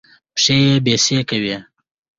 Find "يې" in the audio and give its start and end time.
0.65-0.73